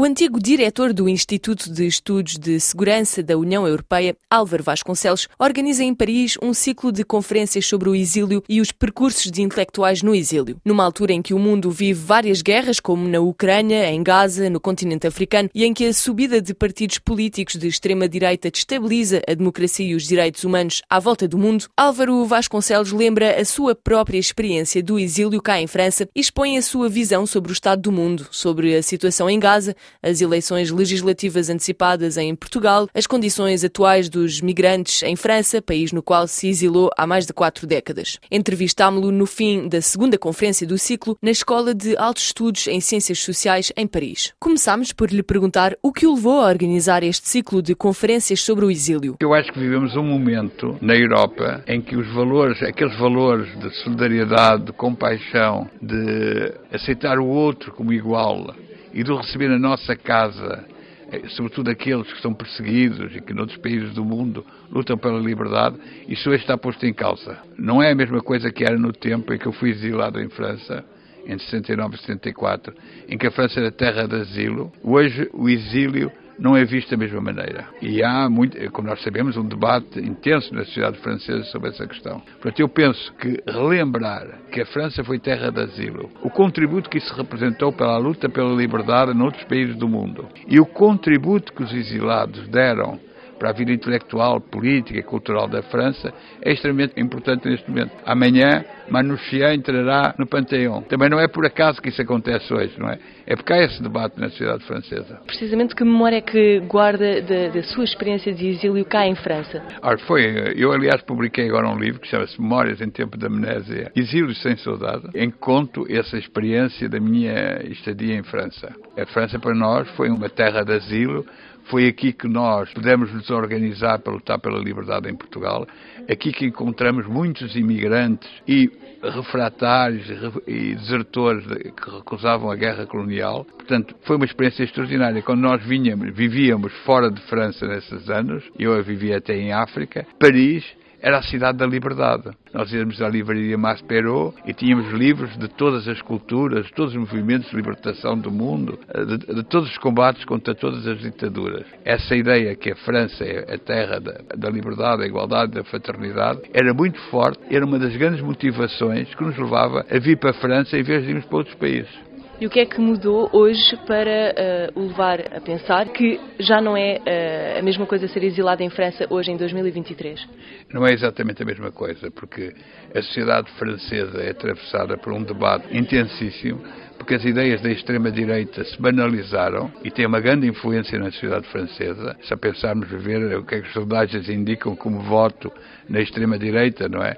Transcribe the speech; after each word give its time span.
O 0.00 0.04
antigo 0.04 0.40
diretor 0.40 0.92
do 0.92 1.08
Instituto 1.08 1.68
de 1.72 1.84
Estudos 1.84 2.36
de 2.38 2.60
Segurança 2.60 3.20
da 3.20 3.36
União 3.36 3.66
Europeia, 3.66 4.16
Álvaro 4.30 4.62
Vasconcelos, 4.62 5.26
organiza 5.36 5.82
em 5.82 5.92
Paris 5.92 6.38
um 6.40 6.54
ciclo 6.54 6.92
de 6.92 7.02
conferências 7.02 7.66
sobre 7.66 7.88
o 7.88 7.96
exílio 7.96 8.40
e 8.48 8.60
os 8.60 8.70
percursos 8.70 9.28
de 9.28 9.42
intelectuais 9.42 10.00
no 10.00 10.14
exílio. 10.14 10.56
Numa 10.64 10.84
altura 10.84 11.14
em 11.14 11.20
que 11.20 11.34
o 11.34 11.38
mundo 11.40 11.68
vive 11.72 12.00
várias 12.00 12.42
guerras, 12.42 12.78
como 12.78 13.08
na 13.08 13.18
Ucrânia, 13.18 13.90
em 13.90 14.00
Gaza, 14.00 14.48
no 14.48 14.60
continente 14.60 15.04
africano, 15.04 15.50
e 15.52 15.64
em 15.64 15.74
que 15.74 15.86
a 15.86 15.92
subida 15.92 16.40
de 16.40 16.54
partidos 16.54 16.98
políticos 16.98 17.56
de 17.56 17.66
extrema-direita 17.66 18.52
destabiliza 18.52 19.20
a 19.28 19.34
democracia 19.34 19.84
e 19.84 19.96
os 19.96 20.06
direitos 20.06 20.44
humanos 20.44 20.80
à 20.88 21.00
volta 21.00 21.26
do 21.26 21.36
mundo, 21.36 21.66
Álvaro 21.76 22.24
Vasconcelos 22.24 22.92
lembra 22.92 23.40
a 23.40 23.44
sua 23.44 23.74
própria 23.74 24.18
experiência 24.18 24.80
do 24.80 24.96
exílio 24.96 25.42
cá 25.42 25.60
em 25.60 25.66
França 25.66 26.08
e 26.14 26.20
expõe 26.20 26.56
a 26.56 26.62
sua 26.62 26.88
visão 26.88 27.26
sobre 27.26 27.50
o 27.50 27.52
estado 27.52 27.82
do 27.82 27.90
mundo, 27.90 28.28
sobre 28.30 28.76
a 28.76 28.80
situação 28.80 29.28
em 29.28 29.40
Gaza, 29.40 29.74
as 30.02 30.20
eleições 30.20 30.70
legislativas 30.70 31.50
antecipadas 31.50 32.16
em 32.16 32.34
Portugal, 32.34 32.88
as 32.94 33.06
condições 33.06 33.64
atuais 33.64 34.08
dos 34.08 34.40
migrantes 34.40 35.02
em 35.02 35.16
França, 35.16 35.62
país 35.62 35.92
no 35.92 36.02
qual 36.02 36.26
se 36.26 36.48
exilou 36.48 36.90
há 36.96 37.06
mais 37.06 37.26
de 37.26 37.32
quatro 37.32 37.66
décadas. 37.66 38.18
Entrevistámo-lo 38.30 39.10
no 39.10 39.26
fim 39.26 39.68
da 39.68 39.80
segunda 39.80 40.18
conferência 40.18 40.66
do 40.66 40.78
ciclo 40.78 41.16
na 41.22 41.30
Escola 41.30 41.74
de 41.74 41.96
Altos 41.96 42.24
Estudos 42.24 42.66
em 42.66 42.80
Ciências 42.80 43.18
Sociais 43.20 43.72
em 43.76 43.86
Paris. 43.86 44.32
Começámos 44.38 44.92
por 44.92 45.10
lhe 45.10 45.22
perguntar 45.22 45.76
o 45.82 45.92
que 45.92 46.06
o 46.06 46.14
levou 46.14 46.40
a 46.40 46.48
organizar 46.48 47.02
este 47.02 47.28
ciclo 47.28 47.62
de 47.62 47.74
conferências 47.74 48.40
sobre 48.40 48.64
o 48.64 48.70
exílio. 48.70 49.16
Eu 49.20 49.34
acho 49.34 49.52
que 49.52 49.58
vivemos 49.58 49.96
um 49.96 50.02
momento 50.02 50.76
na 50.80 50.96
Europa 50.96 51.62
em 51.66 51.80
que 51.80 51.96
os 51.96 52.12
valores, 52.14 52.62
aqueles 52.62 52.96
valores 52.98 53.48
de 53.58 53.70
solidariedade, 53.82 54.66
de 54.66 54.72
compaixão, 54.72 55.68
de 55.80 56.54
aceitar 56.72 57.18
o 57.18 57.26
outro 57.26 57.72
como 57.72 57.92
igual, 57.92 58.54
e 58.92 59.02
do 59.02 59.16
receber 59.16 59.48
na 59.48 59.58
nossa 59.58 59.94
casa, 59.96 60.64
eh, 61.10 61.28
sobretudo 61.28 61.70
aqueles 61.70 62.12
que 62.12 62.20
são 62.20 62.34
perseguidos 62.34 63.14
e 63.14 63.20
que 63.20 63.32
noutros 63.32 63.58
países 63.58 63.94
do 63.94 64.04
mundo 64.04 64.44
lutam 64.70 64.96
pela 64.96 65.18
liberdade, 65.18 65.76
isso 66.08 66.30
hoje 66.30 66.42
está 66.42 66.56
posto 66.56 66.84
em 66.86 66.92
causa. 66.92 67.38
Não 67.56 67.82
é 67.82 67.90
a 67.90 67.94
mesma 67.94 68.20
coisa 68.20 68.50
que 68.50 68.64
era 68.64 68.78
no 68.78 68.92
tempo 68.92 69.32
em 69.32 69.38
que 69.38 69.46
eu 69.46 69.52
fui 69.52 69.70
exilado 69.70 70.20
em 70.20 70.28
França, 70.28 70.84
entre 71.26 71.44
69 71.44 71.96
e 71.96 71.98
74, 71.98 72.74
em 73.08 73.18
que 73.18 73.26
a 73.26 73.30
França 73.30 73.60
era 73.60 73.70
terra 73.70 74.06
de 74.06 74.16
asilo. 74.16 74.72
Hoje 74.82 75.28
o 75.32 75.48
exílio 75.48 76.10
não 76.38 76.56
é 76.56 76.64
visto 76.64 76.90
da 76.90 76.96
mesma 76.96 77.20
maneira. 77.20 77.66
E 77.82 78.02
há, 78.02 78.28
muito, 78.28 78.56
como 78.70 78.88
nós 78.88 79.02
sabemos, 79.02 79.36
um 79.36 79.46
debate 79.46 79.98
intenso 79.98 80.54
na 80.54 80.64
sociedade 80.64 80.98
francesa 80.98 81.44
sobre 81.44 81.70
essa 81.70 81.86
questão. 81.86 82.20
Portanto, 82.20 82.60
eu 82.60 82.68
penso 82.68 83.12
que 83.14 83.42
relembrar 83.46 84.26
que 84.52 84.60
a 84.60 84.66
França 84.66 85.02
foi 85.04 85.18
terra 85.18 85.50
de 85.50 85.60
asilo, 85.60 86.10
o 86.22 86.30
contributo 86.30 86.88
que 86.88 86.98
isso 86.98 87.14
representou 87.14 87.72
pela 87.72 87.98
luta 87.98 88.28
pela 88.28 88.54
liberdade 88.54 89.14
noutros 89.14 89.44
países 89.44 89.76
do 89.76 89.88
mundo 89.88 90.28
e 90.46 90.60
o 90.60 90.66
contributo 90.66 91.52
que 91.52 91.62
os 91.62 91.72
exilados 91.72 92.46
deram 92.48 93.00
para 93.38 93.50
a 93.50 93.52
vida 93.52 93.72
intelectual, 93.72 94.40
política 94.40 94.98
e 94.98 95.02
cultural 95.02 95.48
da 95.48 95.62
França 95.62 96.12
é 96.42 96.52
extremamente 96.52 97.00
importante 97.00 97.48
neste 97.48 97.68
momento. 97.70 97.92
Amanhã, 98.04 98.64
Manouchian 98.90 99.54
entrará 99.54 100.14
no 100.18 100.26
Panteão. 100.26 100.82
Também 100.82 101.08
não 101.08 101.20
é 101.20 101.28
por 101.28 101.44
acaso 101.46 101.80
que 101.80 101.88
isso 101.88 102.00
acontece 102.00 102.52
hoje, 102.52 102.74
não 102.78 102.88
é? 102.88 102.98
É 103.26 103.36
porque 103.36 103.52
há 103.52 103.62
esse 103.62 103.82
debate 103.82 104.18
na 104.18 104.30
sociedade 104.30 104.64
francesa. 104.64 105.20
Precisamente 105.26 105.74
que 105.74 105.84
memória 105.84 106.16
é 106.16 106.20
que 106.20 106.60
guarda 106.60 107.20
da, 107.20 107.48
da 107.48 107.62
sua 107.62 107.84
experiência 107.84 108.32
de 108.32 108.48
exílio 108.48 108.84
cá 108.84 109.06
em 109.06 109.14
França? 109.14 109.62
Ora, 109.82 109.98
foi, 109.98 110.54
eu 110.56 110.72
aliás 110.72 111.02
publiquei 111.02 111.46
agora 111.48 111.68
um 111.68 111.78
livro 111.78 112.00
que 112.00 112.08
chama-se 112.08 112.40
Memórias 112.40 112.80
em 112.80 112.90
Tempo 112.90 113.18
de 113.18 113.26
Amnésia, 113.26 113.92
Exílio 113.94 114.34
sem 114.36 114.56
Saudade, 114.56 115.08
em 115.14 115.30
que 115.30 115.36
conto 115.38 115.86
essa 115.90 116.16
experiência 116.16 116.88
da 116.88 116.98
minha 116.98 117.62
estadia 117.64 118.14
em 118.14 118.22
França. 118.22 118.74
A 118.96 119.06
França 119.06 119.38
para 119.38 119.54
nós 119.54 119.88
foi 119.90 120.08
uma 120.08 120.28
terra 120.28 120.64
de 120.64 120.72
asilo, 120.72 121.26
foi 121.68 121.86
aqui 121.86 122.12
que 122.12 122.26
nós 122.26 122.72
pudemos 122.72 123.12
nos 123.12 123.28
organizar 123.30 123.98
para 123.98 124.12
lutar 124.12 124.38
pela 124.38 124.58
liberdade 124.58 125.08
em 125.08 125.14
Portugal. 125.14 125.66
Aqui 126.10 126.32
que 126.32 126.46
encontramos 126.46 127.06
muitos 127.06 127.54
imigrantes 127.54 128.28
e 128.46 128.70
refratários 129.02 130.06
e 130.46 130.74
desertores 130.74 131.44
que 131.46 131.90
recusavam 131.90 132.50
a 132.50 132.56
guerra 132.56 132.86
colonial. 132.86 133.44
Portanto, 133.44 133.94
foi 134.02 134.16
uma 134.16 134.24
experiência 134.24 134.64
extraordinária. 134.64 135.22
Quando 135.22 135.40
nós 135.40 135.62
vinhamos, 135.64 136.14
vivíamos 136.14 136.72
fora 136.84 137.10
de 137.10 137.20
França 137.22 137.66
nesses 137.66 138.08
anos, 138.08 138.42
eu 138.58 138.82
vivia 138.82 139.18
até 139.18 139.36
em 139.36 139.52
África, 139.52 140.06
Paris 140.18 140.64
era 141.00 141.18
a 141.18 141.22
cidade 141.22 141.58
da 141.58 141.66
liberdade. 141.66 142.30
Nós 142.52 142.72
íamos 142.72 143.00
à 143.00 143.08
livraria 143.08 143.56
Maspero 143.56 144.34
e 144.46 144.52
tínhamos 144.52 144.90
livros 144.92 145.36
de 145.36 145.48
todas 145.48 145.86
as 145.86 146.00
culturas, 146.02 146.70
todos 146.72 146.94
os 146.94 146.98
movimentos 146.98 147.50
de 147.50 147.56
libertação 147.56 148.18
do 148.18 148.30
mundo, 148.30 148.78
de, 149.06 149.34
de, 149.34 149.42
todos 149.44 149.70
os 149.70 149.78
combates 149.78 150.24
contra 150.24 150.54
todas 150.54 150.86
as 150.86 150.98
ditaduras. 150.98 151.66
Essa 151.84 152.16
ideia 152.16 152.56
que 152.56 152.70
a 152.70 152.76
França 152.76 153.24
é 153.24 153.54
a 153.54 153.58
terra 153.58 154.00
da, 154.00 154.18
da 154.36 154.50
liberdade, 154.50 155.02
da 155.02 155.06
igualdade, 155.06 155.52
da 155.52 155.64
fraternidade, 155.64 156.42
era 156.52 156.72
muito 156.74 156.98
forte, 157.10 157.40
era 157.50 157.64
uma 157.64 157.78
das 157.78 157.94
grandes 157.96 158.22
motivações 158.22 159.14
que 159.14 159.24
nos 159.24 159.36
levava 159.36 159.84
a 159.90 159.98
vir 159.98 160.16
para 160.18 160.30
a 160.30 160.34
França 160.34 160.76
em 160.76 160.82
vez 160.82 161.04
de 161.04 161.10
irmos 161.10 161.24
para 161.26 161.38
outros 161.38 161.56
países. 161.56 162.07
E 162.40 162.46
o 162.46 162.50
que 162.50 162.60
é 162.60 162.66
que 162.66 162.80
mudou 162.80 163.28
hoje 163.32 163.76
para 163.84 164.70
uh, 164.72 164.78
o 164.78 164.86
levar 164.86 165.20
a 165.34 165.40
pensar 165.40 165.88
que 165.88 166.20
já 166.38 166.60
não 166.60 166.76
é 166.76 166.98
uh, 166.98 167.58
a 167.58 167.62
mesma 167.62 167.84
coisa 167.84 168.06
ser 168.06 168.22
exilado 168.22 168.62
em 168.62 168.70
França 168.70 169.08
hoje 169.10 169.32
em 169.32 169.36
2023? 169.36 170.24
Não 170.72 170.86
é 170.86 170.92
exatamente 170.92 171.42
a 171.42 171.44
mesma 171.44 171.72
coisa, 171.72 172.12
porque 172.12 172.54
a 172.94 173.02
sociedade 173.02 173.50
francesa 173.58 174.18
é 174.22 174.30
atravessada 174.30 174.96
por 174.96 175.12
um 175.12 175.24
debate 175.24 175.76
intensíssimo, 175.76 176.62
porque 176.96 177.14
as 177.14 177.24
ideias 177.24 177.60
da 177.60 177.72
extrema-direita 177.72 178.62
se 178.62 178.80
banalizaram 178.80 179.72
e 179.82 179.90
têm 179.90 180.06
uma 180.06 180.20
grande 180.20 180.46
influência 180.46 180.96
na 180.96 181.10
sociedade 181.10 181.48
francesa. 181.48 182.16
Se 182.22 182.32
a 182.32 182.36
pensarmos 182.36 182.88
ver 182.88 183.36
o 183.36 183.44
que, 183.44 183.56
é 183.56 183.60
que 183.62 183.66
os 183.66 183.72
sondagens 183.72 184.28
indicam 184.28 184.76
como 184.76 185.00
voto 185.00 185.52
na 185.88 186.00
extrema-direita, 186.00 186.88
não 186.88 187.02
é? 187.02 187.16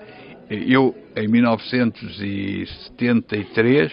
Eu, 0.50 0.94
em 1.14 1.28
1973, 1.28 3.92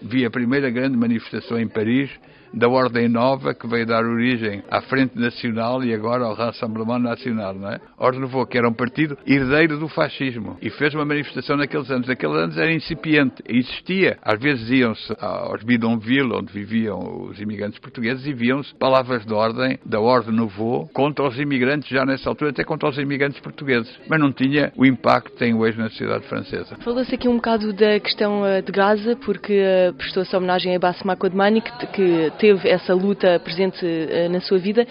vi 0.00 0.24
a 0.24 0.30
primeira 0.30 0.70
grande 0.70 0.96
manifestação 0.96 1.60
em 1.60 1.68
Paris 1.68 2.08
da 2.52 2.68
Ordem 2.68 3.08
Nova, 3.08 3.54
que 3.54 3.66
veio 3.66 3.86
dar 3.86 4.04
origem 4.04 4.62
à 4.70 4.80
Frente 4.82 5.18
Nacional 5.18 5.82
e 5.84 5.94
agora 5.94 6.24
ao 6.24 6.34
Rassemblement 6.34 6.98
Nacional, 6.98 7.54
não 7.54 7.70
é? 7.70 7.80
Ordem 7.96 8.20
Nouveau, 8.20 8.46
que 8.46 8.58
era 8.58 8.68
um 8.68 8.72
partido 8.72 9.16
herdeiro 9.26 9.78
do 9.78 9.88
fascismo 9.88 10.56
e 10.60 10.70
fez 10.70 10.94
uma 10.94 11.04
manifestação 11.04 11.56
naqueles 11.56 11.90
anos. 11.90 12.08
Naqueles 12.08 12.36
anos 12.36 12.58
era 12.58 12.72
incipiente, 12.72 13.42
existia. 13.48 14.18
Às 14.22 14.40
vezes 14.40 14.70
iam-se 14.70 15.14
aos 15.20 15.62
bidonville, 15.62 16.32
onde 16.32 16.52
viviam 16.52 17.28
os 17.28 17.40
imigrantes 17.40 17.78
portugueses, 17.78 18.26
e 18.26 18.32
viam-se 18.32 18.74
palavras 18.74 19.24
de 19.24 19.32
ordem 19.32 19.78
da 19.84 20.00
Ordem 20.00 20.34
Nouveau 20.34 20.88
contra 20.92 21.26
os 21.26 21.38
imigrantes, 21.38 21.88
já 21.88 22.04
nessa 22.04 22.28
altura 22.28 22.50
até 22.50 22.64
contra 22.64 22.88
os 22.88 22.98
imigrantes 22.98 23.40
portugueses. 23.40 23.92
Mas 24.08 24.20
não 24.20 24.32
tinha 24.32 24.72
o 24.76 24.86
impacto 24.86 25.32
que 25.32 25.38
tem 25.38 25.54
hoje 25.54 25.78
na 25.78 25.88
sociedade 25.88 26.26
francesa. 26.26 26.76
Falou-se 26.80 27.14
aqui 27.14 27.28
um 27.28 27.36
bocado 27.36 27.72
da 27.72 28.00
questão 28.00 28.46
eh, 28.46 28.62
de 28.62 28.72
Gaza, 28.72 29.16
porque 29.16 29.52
eh, 29.52 29.92
prestou-se 29.92 30.34
homenagem 30.34 30.74
a 30.74 30.78
Bassem 30.78 31.16
Kodmani, 31.16 31.62
que 31.92 32.30
teve 32.38 32.68
essa 32.68 32.94
luta 32.94 33.38
presente 33.40 33.84
uh, 33.84 34.30
na 34.30 34.40
sua 34.40 34.58
vida. 34.58 34.86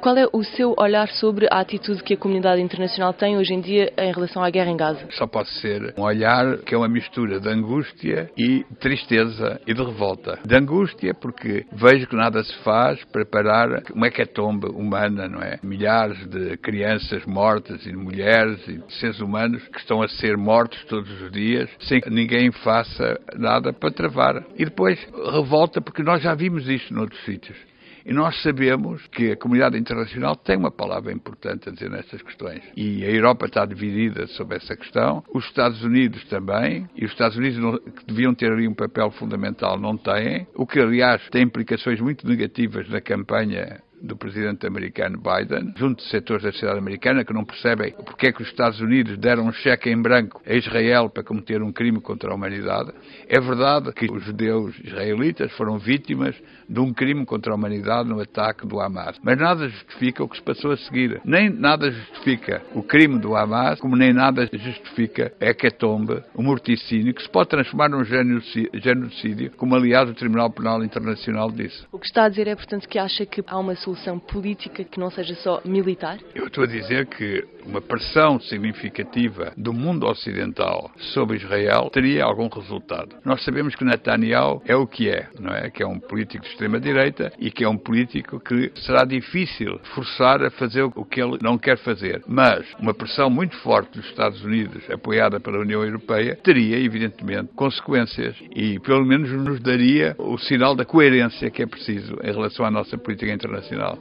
Qual 0.00 0.16
é 0.16 0.26
o 0.32 0.42
seu 0.42 0.74
olhar 0.78 1.08
sobre 1.08 1.46
a 1.50 1.60
atitude 1.60 2.02
que 2.02 2.14
a 2.14 2.16
comunidade 2.16 2.60
internacional 2.60 3.12
tem 3.12 3.36
hoje 3.36 3.54
em 3.54 3.60
dia 3.60 3.92
em 3.96 4.12
relação 4.12 4.42
à 4.42 4.50
guerra 4.50 4.70
em 4.70 4.76
Gaza? 4.76 5.06
Só 5.10 5.26
pode 5.26 5.48
ser 5.60 5.94
um 5.96 6.02
olhar 6.02 6.58
que 6.58 6.74
é 6.74 6.78
uma 6.78 6.88
mistura 6.88 7.40
de 7.40 7.48
angústia 7.48 8.30
e 8.36 8.64
tristeza 8.80 9.60
e 9.66 9.72
de 9.72 9.82
revolta. 9.82 10.38
De 10.44 10.56
angústia 10.56 11.14
porque 11.14 11.64
vejo 11.72 12.06
que 12.06 12.16
nada 12.16 12.42
se 12.42 12.54
faz 12.64 13.02
para 13.06 13.24
parar 13.24 13.82
uma 13.94 14.08
hecatombe 14.08 14.66
humana, 14.66 15.28
não 15.28 15.40
é? 15.40 15.58
Milhares 15.62 16.26
de 16.26 16.56
crianças 16.56 17.24
mortas 17.24 17.84
e 17.86 17.90
de 17.90 17.96
mulheres 17.96 18.60
e 18.66 18.78
de 18.78 18.92
seres 18.94 19.20
humanos 19.20 19.62
que 19.68 19.78
estão 19.78 20.02
a 20.02 20.08
ser 20.08 20.36
mortos 20.36 20.82
todos 20.86 21.10
os 21.22 21.30
dias 21.30 21.68
sem 21.80 22.00
que 22.00 22.10
ninguém 22.10 22.50
faça 22.50 23.20
nada 23.36 23.72
para 23.72 23.90
travar. 23.90 24.44
E 24.56 24.64
depois 24.64 24.98
revolta 25.32 25.80
porque 25.80 26.02
nós 26.02 26.22
já 26.22 26.34
vimos 26.34 26.68
isto 26.68 26.92
noutros 26.92 27.24
sítios. 27.24 27.56
E 28.04 28.12
nós 28.12 28.40
sabemos 28.42 29.06
que 29.08 29.32
a 29.32 29.36
comunidade 29.36 29.78
internacional 29.78 30.36
tem 30.36 30.56
uma 30.56 30.70
palavra 30.70 31.12
importante 31.12 31.68
a 31.68 31.72
dizer 31.72 31.90
nestas 31.90 32.22
questões. 32.22 32.62
E 32.76 33.04
a 33.04 33.10
Europa 33.10 33.46
está 33.46 33.64
dividida 33.64 34.26
sobre 34.28 34.56
essa 34.56 34.76
questão, 34.76 35.22
os 35.32 35.44
Estados 35.44 35.82
Unidos 35.84 36.24
também, 36.24 36.88
e 36.96 37.04
os 37.04 37.12
Estados 37.12 37.36
Unidos 37.36 37.80
que 37.96 38.06
deviam 38.06 38.34
ter 38.34 38.52
ali 38.52 38.66
um 38.66 38.74
papel 38.74 39.10
fundamental 39.12 39.78
não 39.78 39.96
têm, 39.96 40.46
o 40.54 40.66
que 40.66 40.80
aliás 40.80 41.22
tem 41.30 41.42
implicações 41.42 42.00
muito 42.00 42.26
negativas 42.26 42.88
na 42.88 43.00
campanha 43.00 43.80
do 44.02 44.16
presidente 44.16 44.66
americano 44.66 45.18
Biden, 45.18 45.72
junto 45.76 46.02
de 46.02 46.10
setores 46.10 46.42
da 46.42 46.50
sociedade 46.50 46.78
americana 46.78 47.24
que 47.24 47.32
não 47.32 47.44
percebem 47.44 47.94
porque 48.04 48.26
é 48.26 48.32
que 48.32 48.42
os 48.42 48.48
Estados 48.48 48.80
Unidos 48.80 49.16
deram 49.16 49.46
um 49.46 49.52
cheque 49.52 49.88
em 49.88 50.00
branco 50.00 50.42
a 50.44 50.54
Israel 50.54 51.08
para 51.08 51.22
cometer 51.22 51.62
um 51.62 51.72
crime 51.72 52.00
contra 52.00 52.30
a 52.30 52.34
humanidade. 52.34 52.92
É 53.28 53.40
verdade 53.40 53.92
que 53.92 54.10
os 54.10 54.24
judeus 54.24 54.74
israelitas 54.82 55.52
foram 55.52 55.78
vítimas 55.78 56.34
de 56.68 56.80
um 56.80 56.92
crime 56.92 57.24
contra 57.24 57.52
a 57.52 57.54
humanidade 57.54 58.08
no 58.08 58.20
ataque 58.20 58.66
do 58.66 58.80
Hamas, 58.80 59.18
mas 59.22 59.38
nada 59.38 59.68
justifica 59.68 60.24
o 60.24 60.28
que 60.28 60.36
se 60.36 60.42
passou 60.42 60.72
a 60.72 60.76
seguir. 60.76 61.20
Nem 61.24 61.50
nada 61.50 61.90
justifica 61.90 62.62
o 62.74 62.82
crime 62.82 63.18
do 63.18 63.36
Hamas, 63.36 63.80
como 63.80 63.96
nem 63.96 64.12
nada 64.12 64.48
justifica 64.52 65.32
a 65.40 65.46
hecatombe, 65.46 66.22
o 66.34 66.42
morticínio, 66.42 67.14
que 67.14 67.22
se 67.22 67.30
pode 67.30 67.50
transformar 67.50 67.88
num 67.88 68.04
genocídio, 68.04 69.52
como 69.56 69.76
aliás 69.76 70.08
o 70.08 70.14
Tribunal 70.14 70.50
Penal 70.50 70.82
Internacional 70.82 71.50
disse. 71.50 71.84
O 71.92 71.98
que 71.98 72.06
está 72.06 72.24
a 72.24 72.28
dizer 72.28 72.48
é, 72.48 72.56
portanto, 72.56 72.88
que 72.88 72.98
acha 72.98 73.24
que 73.24 73.44
há 73.46 73.58
uma 73.58 73.76
solução 73.76 73.91
política 74.18 74.84
que 74.84 74.98
não 74.98 75.10
seja 75.10 75.34
só 75.36 75.60
militar? 75.64 76.18
Eu 76.34 76.46
estou 76.46 76.64
a 76.64 76.66
dizer 76.66 77.06
que 77.06 77.44
uma 77.66 77.80
pressão 77.80 78.40
significativa 78.40 79.52
do 79.56 79.72
mundo 79.72 80.06
ocidental 80.06 80.90
sobre 81.14 81.36
Israel 81.36 81.90
teria 81.92 82.24
algum 82.24 82.48
resultado. 82.48 83.16
Nós 83.24 83.42
sabemos 83.44 83.74
que 83.74 83.84
Netanyahu 83.84 84.62
é 84.66 84.74
o 84.74 84.86
que 84.86 85.08
é, 85.08 85.28
não 85.38 85.52
é? 85.52 85.70
Que 85.70 85.82
é 85.82 85.86
um 85.86 85.98
político 85.98 86.44
de 86.44 86.50
extrema-direita 86.50 87.32
e 87.38 87.50
que 87.50 87.64
é 87.64 87.68
um 87.68 87.76
político 87.76 88.40
que 88.40 88.72
será 88.76 89.04
difícil 89.04 89.78
forçar 89.94 90.42
a 90.42 90.50
fazer 90.50 90.82
o 90.82 91.04
que 91.04 91.20
ele 91.20 91.38
não 91.40 91.58
quer 91.58 91.78
fazer. 91.78 92.22
Mas 92.26 92.66
uma 92.78 92.94
pressão 92.94 93.30
muito 93.30 93.56
forte 93.58 93.98
dos 93.98 94.06
Estados 94.08 94.42
Unidos, 94.44 94.82
apoiada 94.90 95.40
pela 95.40 95.58
União 95.58 95.84
Europeia, 95.84 96.36
teria, 96.42 96.78
evidentemente, 96.78 97.50
consequências 97.54 98.36
e, 98.54 98.78
pelo 98.80 99.04
menos, 99.04 99.30
nos 99.30 99.60
daria 99.60 100.14
o 100.18 100.38
sinal 100.38 100.74
da 100.74 100.84
coerência 100.84 101.50
que 101.50 101.62
é 101.62 101.66
preciso 101.66 102.16
em 102.22 102.32
relação 102.32 102.64
à 102.64 102.70
nossa 102.70 102.96
política 102.98 103.32
internacional. 103.32 103.98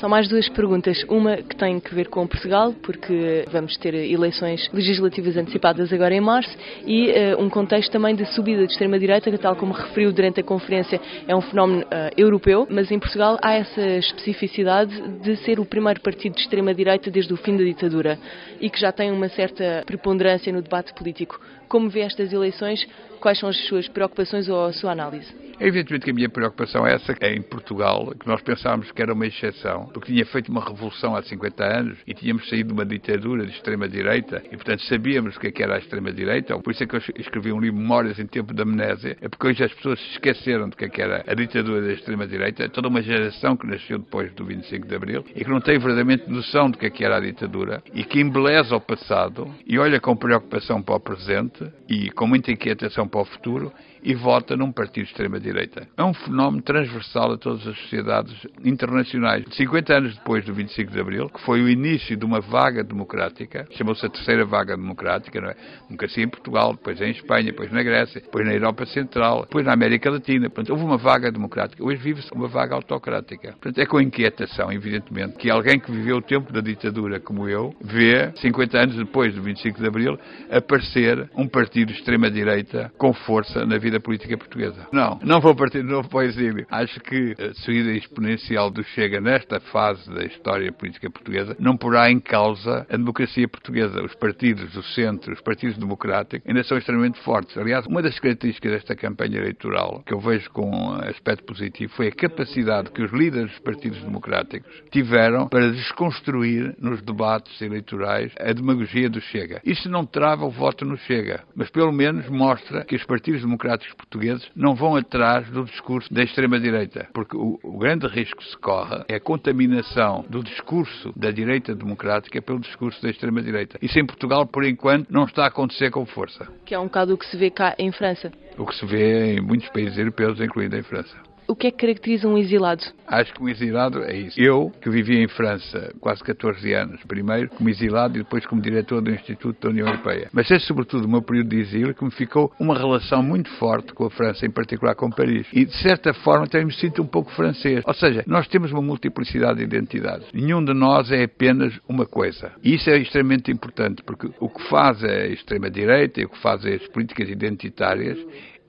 São 0.00 0.08
mais 0.08 0.28
duas 0.28 0.48
perguntas. 0.48 1.04
Uma 1.08 1.36
que 1.36 1.54
tem 1.56 1.78
que 1.78 1.94
ver 1.94 2.08
com 2.08 2.26
Portugal, 2.26 2.74
porque 2.82 3.44
vamos 3.50 3.76
ter 3.76 3.94
eleições 3.94 4.68
legislativas 4.72 5.36
antecipadas 5.36 5.92
agora 5.92 6.14
em 6.14 6.20
março, 6.20 6.50
e 6.84 7.10
uh, 7.10 7.40
um 7.40 7.48
contexto 7.48 7.92
também 7.92 8.14
de 8.14 8.24
subida 8.34 8.66
de 8.66 8.72
extrema-direita, 8.72 9.30
que, 9.30 9.38
tal 9.38 9.54
como 9.54 9.72
referiu 9.72 10.12
durante 10.12 10.40
a 10.40 10.42
conferência, 10.42 11.00
é 11.28 11.34
um 11.34 11.40
fenómeno 11.40 11.82
uh, 11.82 12.10
europeu, 12.16 12.66
mas 12.68 12.90
em 12.90 12.98
Portugal 12.98 13.38
há 13.40 13.54
essa 13.54 13.80
especificidade 13.80 15.00
de 15.20 15.36
ser 15.36 15.60
o 15.60 15.64
primeiro 15.64 16.00
partido 16.00 16.34
de 16.34 16.40
extrema-direita 16.40 17.10
desde 17.10 17.32
o 17.32 17.36
fim 17.36 17.56
da 17.56 17.62
ditadura 17.62 18.18
e 18.60 18.68
que 18.68 18.80
já 18.80 18.90
tem 18.90 19.12
uma 19.12 19.28
certa 19.28 19.84
preponderância 19.86 20.52
no 20.52 20.60
debate 20.60 20.92
político. 20.94 21.40
Como 21.68 21.88
vê 21.88 22.00
estas 22.00 22.32
eleições? 22.32 22.86
Quais 23.20 23.38
são 23.38 23.48
as 23.48 23.56
suas 23.66 23.88
preocupações 23.88 24.48
ou 24.48 24.66
a 24.66 24.72
sua 24.72 24.92
análise? 24.92 25.44
É 25.58 25.66
evidentemente 25.66 26.04
que 26.04 26.10
a 26.10 26.14
minha 26.14 26.28
preocupação 26.28 26.86
é 26.86 26.94
essa, 26.94 27.14
é 27.20 27.34
em 27.34 27.42
Portugal, 27.42 28.12
que 28.18 28.26
nós 28.26 28.42
pensávamos 28.42 28.90
que 28.90 29.00
era 29.00 29.12
uma 29.12 29.26
exceção, 29.26 29.83
porque 29.92 30.12
tinha 30.12 30.26
feito 30.26 30.50
uma 30.50 30.64
revolução 30.64 31.16
há 31.16 31.22
50 31.22 31.64
anos 31.64 31.98
e 32.06 32.14
tínhamos 32.14 32.48
saído 32.48 32.68
de 32.68 32.74
uma 32.74 32.84
ditadura 32.84 33.44
de 33.44 33.52
extrema-direita 33.52 34.42
e, 34.50 34.56
portanto, 34.56 34.82
sabíamos 34.84 35.36
o 35.36 35.40
que, 35.40 35.48
é 35.48 35.52
que 35.52 35.62
era 35.62 35.76
a 35.76 35.78
extrema-direita. 35.78 36.58
Por 36.58 36.70
isso 36.70 36.82
é 36.82 36.86
que 36.86 36.96
eu 36.96 37.02
escrevi 37.16 37.52
um 37.52 37.60
livro, 37.60 37.78
Memórias 37.78 38.18
em 38.18 38.26
Tempo 38.26 38.54
da 38.54 38.62
Amnésia, 38.62 39.16
é 39.20 39.28
porque 39.28 39.46
hoje 39.46 39.64
as 39.64 39.72
pessoas 39.74 40.00
se 40.00 40.10
esqueceram 40.12 40.68
do 40.68 40.76
que, 40.76 40.84
é 40.84 40.88
que 40.88 41.00
era 41.00 41.24
a 41.26 41.34
ditadura 41.34 41.82
da 41.82 41.92
extrema-direita. 41.92 42.64
É 42.64 42.68
toda 42.68 42.88
uma 42.88 43.02
geração 43.02 43.56
que 43.56 43.66
nasceu 43.66 43.98
depois 43.98 44.32
do 44.32 44.44
25 44.44 44.86
de 44.86 44.94
Abril 44.94 45.24
e 45.34 45.44
que 45.44 45.50
não 45.50 45.60
tem 45.60 45.78
verdadeiramente 45.78 46.30
noção 46.30 46.70
do 46.70 46.78
que, 46.78 46.86
é 46.86 46.90
que 46.90 47.04
era 47.04 47.16
a 47.16 47.20
ditadura 47.20 47.82
e 47.92 48.04
que 48.04 48.20
embeleza 48.20 48.74
o 48.76 48.80
passado 48.80 49.52
e 49.66 49.78
olha 49.78 50.00
com 50.00 50.16
preocupação 50.16 50.82
para 50.82 50.96
o 50.96 51.00
presente 51.00 51.64
e 51.88 52.10
com 52.10 52.26
muita 52.26 52.50
inquietação 52.50 53.06
para 53.06 53.20
o 53.20 53.24
futuro 53.24 53.72
e 54.04 54.14
vota 54.14 54.54
num 54.56 54.70
partido 54.70 55.04
de 55.04 55.10
extrema-direita. 55.10 55.88
É 55.96 56.04
um 56.04 56.12
fenómeno 56.12 56.62
transversal 56.62 57.32
a 57.32 57.38
todas 57.38 57.66
as 57.66 57.76
sociedades 57.78 58.34
internacionais. 58.62 59.44
50 59.52 59.94
anos 59.94 60.14
depois 60.14 60.44
do 60.44 60.52
25 60.52 60.92
de 60.92 61.00
Abril, 61.00 61.28
que 61.30 61.40
foi 61.40 61.62
o 61.62 61.68
início 61.68 62.16
de 62.16 62.24
uma 62.24 62.40
vaga 62.40 62.84
democrática, 62.84 63.66
chamou-se 63.72 64.04
a 64.04 64.10
terceira 64.10 64.44
vaga 64.44 64.76
democrática, 64.76 65.40
não 65.40 65.48
é? 65.48 65.56
Democracia 65.88 66.22
em 66.22 66.28
Portugal, 66.28 66.74
depois 66.74 67.00
em 67.00 67.10
Espanha, 67.10 67.46
depois 67.46 67.72
na 67.72 67.82
Grécia, 67.82 68.20
depois 68.20 68.46
na 68.46 68.52
Europa 68.52 68.84
Central, 68.86 69.42
depois 69.42 69.64
na 69.64 69.72
América 69.72 70.10
Latina. 70.10 70.50
Portanto, 70.50 70.70
houve 70.70 70.84
uma 70.84 70.98
vaga 70.98 71.32
democrática. 71.32 71.82
Hoje 71.82 72.02
vive-se 72.02 72.30
uma 72.32 72.46
vaga 72.46 72.74
autocrática. 72.74 73.52
Portanto, 73.52 73.78
é 73.78 73.86
com 73.86 74.00
inquietação, 74.00 74.70
evidentemente, 74.70 75.38
que 75.38 75.50
alguém 75.50 75.80
que 75.80 75.90
viveu 75.90 76.18
o 76.18 76.22
tempo 76.22 76.52
da 76.52 76.60
ditadura 76.60 77.18
como 77.20 77.48
eu, 77.48 77.74
vê, 77.80 78.32
50 78.36 78.78
anos 78.78 78.96
depois 78.96 79.34
do 79.34 79.42
25 79.42 79.80
de 79.80 79.86
Abril, 79.86 80.18
aparecer 80.50 81.30
um 81.34 81.48
partido 81.48 81.88
de 81.88 81.98
extrema-direita 81.98 82.92
com 82.98 83.12
força 83.12 83.64
na 83.64 83.78
vida 83.78 83.93
da 83.94 84.00
política 84.00 84.36
portuguesa. 84.36 84.88
Não, 84.92 85.18
não 85.22 85.40
vou 85.40 85.54
partir 85.54 85.82
de 85.82 85.88
novo 85.88 86.08
para 86.08 86.18
o 86.18 86.22
exílio. 86.22 86.66
Acho 86.70 87.00
que 87.00 87.34
a 87.38 87.54
subida 87.54 87.92
exponencial 87.92 88.70
do 88.70 88.82
Chega 88.82 89.20
nesta 89.20 89.60
fase 89.60 90.08
da 90.12 90.24
história 90.24 90.72
política 90.72 91.08
portuguesa 91.10 91.56
não 91.58 91.76
porá 91.76 92.10
em 92.10 92.18
causa 92.18 92.86
a 92.90 92.96
democracia 92.96 93.48
portuguesa. 93.48 94.02
Os 94.02 94.14
partidos 94.14 94.72
do 94.72 94.82
centro, 94.82 95.32
os 95.32 95.40
partidos 95.40 95.78
democráticos, 95.78 96.46
ainda 96.48 96.64
são 96.64 96.76
extremamente 96.76 97.20
fortes. 97.20 97.56
Aliás, 97.56 97.86
uma 97.86 98.02
das 98.02 98.18
características 98.18 98.72
desta 98.72 98.96
campanha 98.96 99.38
eleitoral, 99.38 100.02
que 100.04 100.12
eu 100.12 100.20
vejo 100.20 100.50
com 100.50 100.92
aspecto 101.08 101.44
positivo, 101.44 101.92
foi 101.94 102.08
a 102.08 102.12
capacidade 102.12 102.90
que 102.90 103.02
os 103.02 103.12
líderes 103.12 103.50
dos 103.50 103.60
partidos 103.60 104.02
democráticos 104.02 104.82
tiveram 104.90 105.48
para 105.48 105.70
desconstruir 105.70 106.74
nos 106.78 107.00
debates 107.02 107.60
eleitorais 107.62 108.32
a 108.40 108.52
demagogia 108.52 109.08
do 109.08 109.20
Chega. 109.20 109.60
Isso 109.64 109.88
não 109.88 110.04
trava 110.04 110.44
o 110.44 110.50
voto 110.50 110.84
no 110.84 110.96
Chega, 110.96 111.44
mas 111.54 111.70
pelo 111.70 111.92
menos 111.92 112.28
mostra 112.28 112.84
que 112.84 112.96
os 112.96 113.04
partidos 113.04 113.42
democráticos 113.42 113.83
portugueses 113.92 114.48
não 114.56 114.74
vão 114.74 114.96
atrás 114.96 115.48
do 115.50 115.64
discurso 115.64 116.12
da 116.12 116.22
extrema-direita, 116.22 117.08
porque 117.12 117.36
o, 117.36 117.58
o, 117.62 117.78
grande 117.78 118.06
risco 118.06 118.38
que 118.38 118.50
se 118.50 118.56
corre 118.58 119.04
é 119.08 119.16
a 119.16 119.20
contaminação 119.20 120.24
do 120.28 120.42
discurso 120.42 121.12
da 121.16 121.30
direita 121.30 121.74
democrática 121.74 122.40
pelo 122.40 122.60
discurso 122.60 123.02
da 123.02 123.10
extrema-direita. 123.10 123.78
Isso 123.82 123.98
em 123.98 124.06
Portugal, 124.06 124.46
por 124.46 124.64
enquanto, 124.64 125.10
não 125.10 125.24
está 125.24 125.44
a 125.44 125.48
acontecer 125.48 125.90
com 125.90 126.06
força. 126.06 126.48
Que 126.64 126.74
é 126.74 126.78
um 126.78 126.84
bocado 126.84 127.14
o 127.14 127.18
que 127.18 127.26
se 127.26 127.36
vê 127.36 127.50
cá 127.50 127.74
em 127.78 127.92
França. 127.92 128.32
O 128.56 128.64
que 128.64 128.74
se 128.74 128.86
vê 128.86 129.34
em 129.34 129.40
muitos 129.40 129.68
países 129.70 129.98
europeus, 129.98 130.40
incluindo 130.40 130.76
em 130.76 130.82
França. 130.82 131.33
O 131.46 131.54
que 131.54 131.66
é 131.66 131.70
que 131.70 131.76
caracteriza 131.76 132.26
um 132.26 132.38
exilado? 132.38 132.82
Acho 133.06 133.34
que 133.34 133.42
um 133.42 133.48
exilado 133.48 134.02
é 134.02 134.16
isso. 134.16 134.40
Eu, 134.40 134.72
que 134.80 134.88
vivi 134.88 135.18
em 135.18 135.28
França 135.28 135.94
quase 136.00 136.22
14 136.22 136.72
anos, 136.72 137.02
primeiro 137.04 137.50
como 137.50 137.68
exilado 137.68 138.16
e 138.16 138.22
depois 138.22 138.46
como 138.46 138.62
diretor 138.62 139.02
do 139.02 139.10
Instituto 139.10 139.60
da 139.60 139.68
União 139.68 139.86
Europeia. 139.86 140.28
Mas 140.32 140.50
é 140.50 140.58
sobretudo 140.58 141.04
o 141.04 141.08
meu 141.08 141.22
período 141.22 141.50
de 141.50 141.60
exílio 141.60 141.94
que 141.94 142.04
me 142.04 142.10
ficou 142.10 142.52
uma 142.58 142.76
relação 142.76 143.22
muito 143.22 143.50
forte 143.58 143.92
com 143.92 144.06
a 144.06 144.10
França, 144.10 144.46
em 144.46 144.50
particular 144.50 144.94
com 144.94 145.10
Paris. 145.10 145.46
E 145.52 145.64
de 145.64 145.76
certa 145.76 146.14
forma 146.14 146.46
também 146.46 146.66
me 146.66 146.72
sinto 146.72 147.02
um 147.02 147.06
pouco 147.06 147.30
francês. 147.32 147.84
Ou 147.86 147.94
seja, 147.94 148.24
nós 148.26 148.48
temos 148.48 148.72
uma 148.72 148.82
multiplicidade 148.82 149.58
de 149.58 149.64
identidades. 149.64 150.26
Nenhum 150.32 150.64
de 150.64 150.72
nós 150.72 151.10
é 151.10 151.24
apenas 151.24 151.78
uma 151.88 152.06
coisa. 152.06 152.52
E 152.62 152.74
isso 152.74 152.88
é 152.88 152.98
extremamente 152.98 153.50
importante, 153.50 154.02
porque 154.02 154.30
o 154.40 154.48
que 154.48 154.62
faz 154.68 155.04
a 155.04 155.26
extrema-direita 155.26 156.20
e 156.20 156.24
o 156.24 156.28
que 156.30 156.38
faz 156.38 156.64
as 156.64 156.86
políticas 156.88 157.28
identitárias 157.28 158.18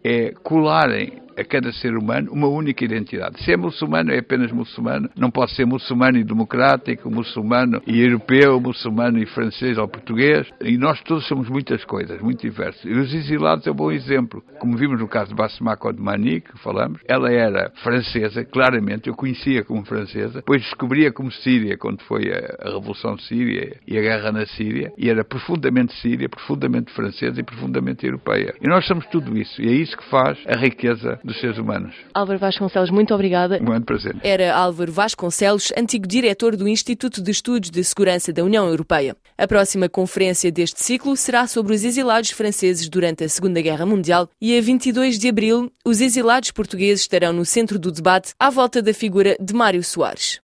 é 0.03 0.33
colarem 0.43 1.24
a 1.37 1.43
cada 1.43 1.71
ser 1.73 1.95
humano 1.95 2.31
uma 2.31 2.47
única 2.47 2.83
identidade. 2.83 3.43
Se 3.43 3.51
é 3.51 3.57
muçulmano, 3.57 4.11
é 4.11 4.19
apenas 4.19 4.51
muçulmano, 4.51 5.09
não 5.17 5.29
pode 5.29 5.51
ser 5.55 5.65
muçulmano 5.65 6.17
e 6.17 6.23
democrático, 6.23 7.09
muçulmano 7.09 7.81
e 7.85 8.01
europeu, 8.01 8.59
muçulmano 8.59 9.19
e 9.19 9.25
francês 9.25 9.77
ou 9.77 9.87
português. 9.87 10.47
E 10.61 10.77
nós 10.77 11.01
todos 11.03 11.27
somos 11.27 11.49
muitas 11.49 11.83
coisas, 11.85 12.19
muito 12.21 12.41
diversos. 12.41 12.83
E 12.85 12.93
os 12.93 13.13
exilados 13.13 13.67
é 13.67 13.71
um 13.71 13.75
bom 13.75 13.91
exemplo. 13.91 14.43
Como 14.59 14.77
vimos 14.77 14.99
no 14.99 15.07
caso 15.07 15.29
de 15.29 15.35
Basma 15.35 15.77
Kodmani, 15.77 16.41
que 16.41 16.57
falamos, 16.59 17.01
ela 17.07 17.31
era 17.31 17.71
francesa, 17.83 18.43
claramente, 18.43 19.07
eu 19.09 19.15
conhecia 19.15 19.63
como 19.63 19.85
francesa, 19.85 20.39
depois 20.39 20.61
descobria 20.61 21.11
como 21.11 21.31
síria, 21.31 21.77
quando 21.77 22.01
foi 22.03 22.31
a, 22.31 22.67
a 22.67 22.73
Revolução 22.73 23.17
Síria 23.17 23.77
e 23.87 23.97
a 23.97 24.01
guerra 24.01 24.31
na 24.31 24.45
Síria, 24.45 24.91
e 24.97 25.09
era 25.09 25.23
profundamente 25.23 25.93
síria, 26.01 26.29
profundamente 26.29 26.91
francesa 26.93 27.39
e 27.39 27.43
profundamente 27.43 28.05
europeia. 28.05 28.53
E 28.61 28.67
nós 28.67 28.85
somos 28.85 29.05
tudo 29.07 29.37
isso, 29.37 29.61
e 29.61 29.67
é 29.67 29.71
isso 29.71 29.97
que 29.97 30.09
faz 30.09 30.37
a 30.47 30.57
riqueza 30.57 31.19
dos 31.25 31.39
seres 31.39 31.57
humanos. 31.57 31.95
Álvaro 32.13 32.37
Vasconcelos, 32.37 32.91
muito 32.91 33.13
obrigada. 33.13 33.57
Um 33.61 33.65
grande 33.65 33.85
prazer. 33.85 34.15
Era 34.23 34.55
Álvaro 34.55 34.91
Vasconcelos, 34.91 35.73
antigo 35.75 36.07
diretor 36.07 36.55
do 36.55 36.67
Instituto 36.67 37.21
de 37.21 37.31
Estudos 37.31 37.71
de 37.71 37.83
Segurança 37.83 38.31
da 38.31 38.43
União 38.43 38.67
Europeia. 38.67 39.15
A 39.37 39.47
próxima 39.47 39.89
conferência 39.89 40.51
deste 40.51 40.81
ciclo 40.81 41.17
será 41.17 41.47
sobre 41.47 41.73
os 41.73 41.83
exilados 41.83 42.29
franceses 42.29 42.87
durante 42.87 43.23
a 43.23 43.29
Segunda 43.29 43.61
Guerra 43.61 43.85
Mundial 43.85 44.29
e 44.39 44.57
a 44.57 44.61
22 44.61 45.17
de 45.17 45.27
abril 45.27 45.71
os 45.83 45.99
exilados 45.99 46.51
portugueses 46.51 47.01
estarão 47.01 47.33
no 47.33 47.43
centro 47.43 47.79
do 47.79 47.91
debate 47.91 48.33
à 48.39 48.49
volta 48.49 48.81
da 48.81 48.93
figura 48.93 49.35
de 49.39 49.53
Mário 49.53 49.83
Soares. 49.83 50.33